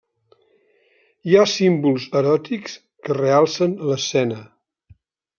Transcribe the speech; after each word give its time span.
Hi 1.31 1.35
ha 1.35 1.43
símbols 1.51 2.07
eròtics 2.21 2.77
que 3.09 3.17
realcen 3.19 3.75
l'escena. 3.91 4.39